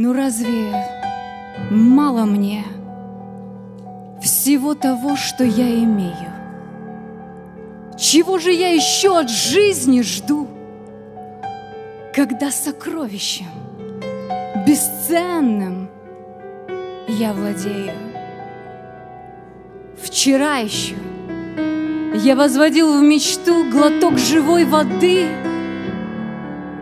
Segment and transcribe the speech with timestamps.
[0.00, 0.72] Ну разве
[1.72, 2.64] мало мне
[4.22, 6.30] всего того, что я имею?
[7.98, 10.46] Чего же я еще от жизни жду,
[12.14, 13.46] когда сокровищем
[14.64, 15.90] бесценным
[17.08, 17.90] я владею?
[20.00, 20.94] Вчера еще
[22.14, 25.26] я возводил в мечту глоток живой воды,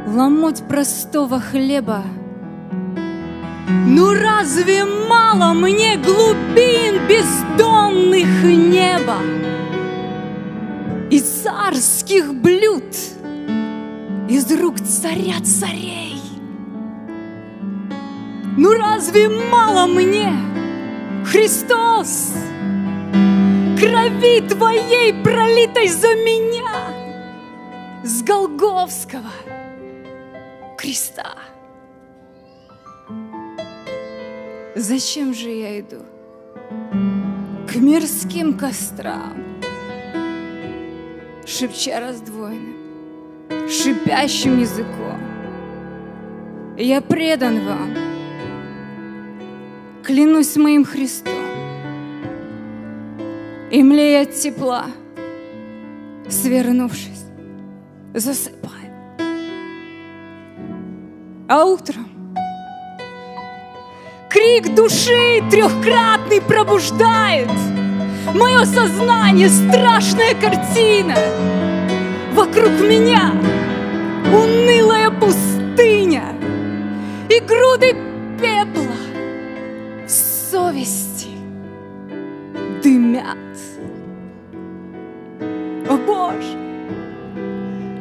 [0.06, 2.02] ломоть простого хлеба—
[3.68, 9.18] ну разве мало мне глубин бездонных неба
[11.10, 12.84] И царских блюд
[14.28, 16.20] из рук царя царей?
[18.56, 20.32] Ну разве мало мне,
[21.26, 22.32] Христос,
[23.78, 26.70] Крови Твоей, пролитой за меня
[28.04, 29.30] С Голговского
[30.78, 31.34] креста?
[34.78, 36.02] Зачем же я иду
[37.66, 39.32] к мирским кострам,
[41.46, 45.18] шепча раздвоенным, шипящим языком?
[46.76, 47.94] Я предан вам,
[50.04, 51.32] клянусь моим Христом,
[53.70, 54.88] и млея от тепла,
[56.28, 57.24] свернувшись,
[58.12, 58.92] засыпаю.
[61.48, 62.15] А утром
[64.46, 67.50] крик души трехкратный пробуждает.
[68.34, 71.14] Мое сознание страшная картина.
[72.32, 73.32] Вокруг меня
[74.30, 76.34] унылая пустыня
[77.30, 77.96] И груды
[78.40, 78.94] пепла
[80.06, 81.28] совести
[82.82, 83.36] дымят.
[85.88, 86.58] О Боже,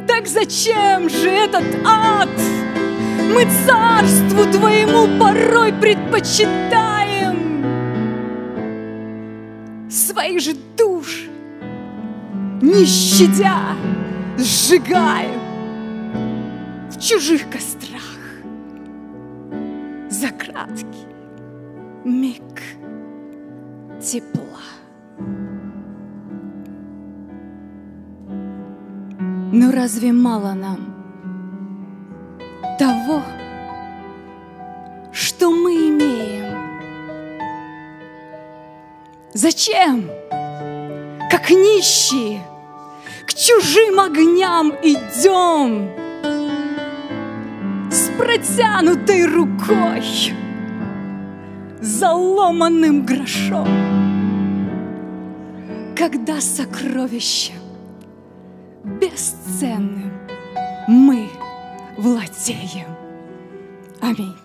[0.07, 2.29] так зачем же этот ад?
[3.33, 7.35] Мы царству Твоему порой предпочитаем
[9.89, 11.27] Своих же душ,
[12.61, 13.75] не щадя,
[14.37, 15.39] сжигаем
[16.89, 18.01] В чужих кострах
[20.09, 21.07] за краткий
[22.05, 22.41] миг
[23.99, 24.61] тепла.
[29.51, 30.94] Но разве мало нам
[32.77, 33.21] того,
[35.11, 36.45] что мы имеем.
[39.33, 40.09] Зачем,
[41.31, 42.41] как нищие,
[43.25, 45.89] к чужим огням идем.
[47.91, 50.33] С протянутой рукой,
[51.79, 53.67] заломанным грошом,
[55.95, 57.61] когда сокровищем
[58.83, 60.11] бесценным
[60.87, 61.29] мы–
[62.05, 62.95] владеем.
[63.99, 64.44] Аминь.